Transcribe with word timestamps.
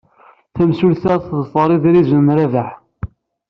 Tamsulta 0.55 1.15
teḍfer 1.27 1.69
idrizen 1.75 2.21
n 2.33 2.33
Rabaḥ. 2.37 2.69